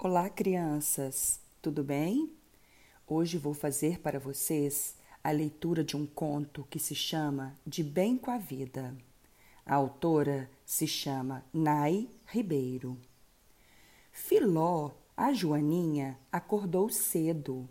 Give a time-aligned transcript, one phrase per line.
[0.00, 2.30] Olá, crianças, tudo bem?
[3.04, 8.16] Hoje vou fazer para vocês a leitura de um conto que se chama De Bem
[8.16, 8.96] com a Vida.
[9.66, 12.96] A autora se chama Nai Ribeiro.
[14.12, 17.68] Filó, a Joaninha, acordou cedo.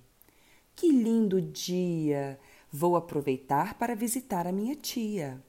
[0.75, 2.37] Que lindo dia!
[2.69, 5.41] Vou aproveitar para visitar a minha tia.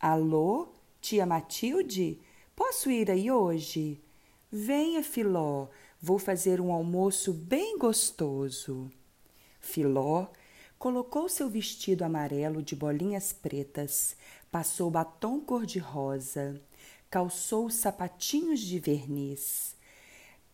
[0.00, 2.18] Alô, tia Matilde?
[2.56, 4.00] Posso ir aí hoje?
[4.50, 5.68] Venha, Filó,
[6.06, 8.88] vou fazer um almoço bem gostoso.
[9.58, 10.28] Filó
[10.78, 14.16] colocou seu vestido amarelo de bolinhas pretas,
[14.48, 16.62] passou batom cor-de-rosa,
[17.10, 19.74] calçou sapatinhos de verniz,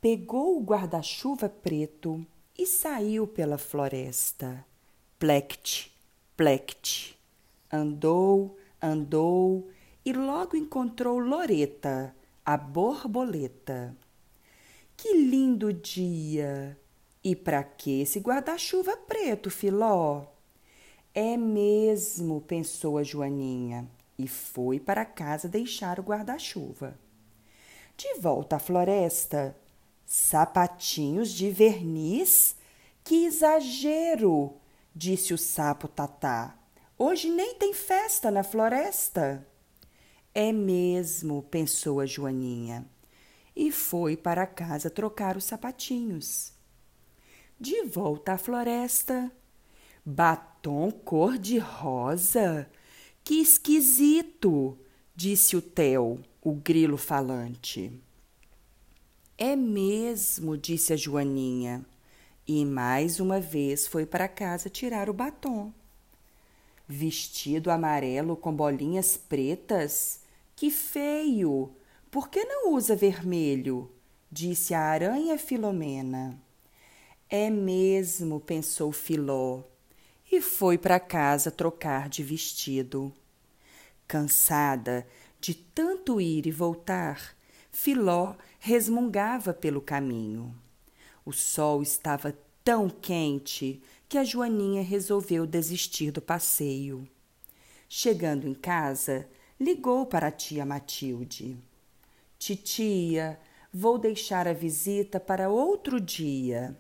[0.01, 2.27] pegou o guarda-chuva preto
[2.59, 4.65] e saiu pela floresta.
[5.19, 5.93] Plect,
[6.35, 7.15] plect.
[7.71, 9.69] Andou, andou
[10.03, 13.95] e logo encontrou Loreta a borboleta.
[15.03, 16.79] Que lindo dia!
[17.25, 20.27] E para que esse guarda-chuva preto, Filó?
[21.13, 26.97] É mesmo, pensou a Joaninha, e foi para casa deixar o guarda-chuva.
[27.97, 29.57] De volta à floresta,
[30.07, 32.55] sapatinhos de verniz?
[33.03, 34.55] Que exagero!
[34.95, 36.57] disse o sapo Tatá.
[36.97, 39.45] Hoje nem tem festa na floresta.
[40.33, 42.87] É mesmo, pensou a Joaninha,
[43.55, 46.53] e foi para casa trocar os sapatinhos.
[47.59, 49.31] De volta à floresta,
[50.05, 52.69] batom cor-de-rosa?
[53.23, 54.77] Que esquisito!
[55.15, 57.93] disse o Theo, o grilo falante.
[59.39, 61.85] É mesmo, disse a Joaninha,
[62.47, 65.73] e mais uma vez foi para casa tirar o batom.
[66.89, 70.21] Vestido amarelo com bolinhas pretas?
[70.57, 71.75] Que feio!
[72.13, 73.91] Por que não usa vermelho?
[74.31, 76.39] disse a aranha Filomena.
[77.27, 79.63] É mesmo, pensou Filó,
[80.31, 83.11] e foi para casa trocar de vestido.
[84.07, 85.07] Cansada
[85.41, 87.35] de tanto ir e voltar,
[87.71, 90.55] Filó resmungava pelo caminho.
[91.25, 97.09] O sol estava tão quente que a Joaninha resolveu desistir do passeio.
[97.89, 99.27] Chegando em casa,
[99.59, 101.72] ligou para a tia Matilde.
[102.45, 103.39] Titia,
[103.73, 106.77] vou deixar a visita para outro dia.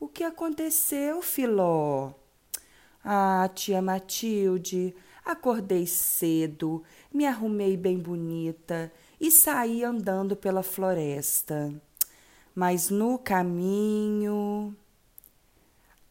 [0.00, 2.14] O que aconteceu, Filó?
[3.04, 6.82] Ah, tia Matilde, acordei cedo,
[7.12, 8.90] me arrumei bem bonita
[9.20, 11.70] e saí andando pela floresta.
[12.54, 14.74] Mas no caminho.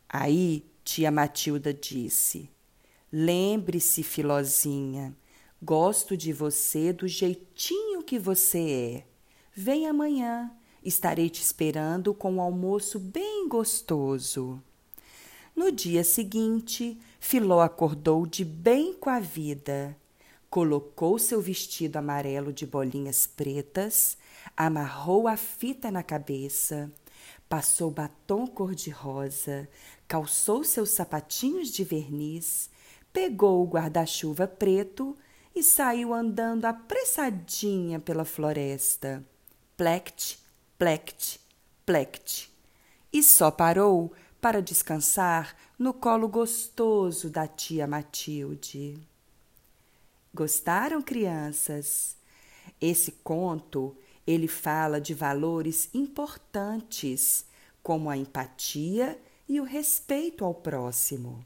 [0.08, 2.48] Aí tia Matilda disse:
[3.12, 5.18] Lembre-se, Filozinha,
[5.62, 9.08] Gosto de você do jeitinho que você é.
[9.52, 10.52] Vem amanhã,
[10.84, 14.62] estarei te esperando com um almoço bem gostoso.
[15.56, 19.98] No dia seguinte, Filó acordou de bem com a vida.
[20.48, 24.16] Colocou seu vestido amarelo de bolinhas pretas,
[24.56, 26.92] amarrou a fita na cabeça,
[27.50, 29.68] passou batom cor-de-rosa,
[30.08, 32.70] calçou seus sapatinhos de verniz,
[33.12, 35.18] pegou o guarda-chuva preto
[35.58, 39.26] e saiu andando apressadinha pela floresta.
[39.76, 40.38] Plect,
[40.78, 41.40] plect,
[41.84, 42.54] plect.
[43.12, 49.00] E só parou para descansar no colo gostoso da tia Matilde.
[50.32, 52.16] Gostaram, crianças?
[52.80, 53.98] Esse conto,
[54.28, 57.46] ele fala de valores importantes,
[57.82, 59.20] como a empatia
[59.50, 61.44] e o respeito ao próximo,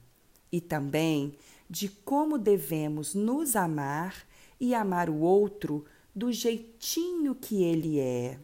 [0.51, 1.37] e também
[1.71, 4.27] de como devemos nos amar
[4.59, 8.37] e amar o outro do jeitinho que ele é.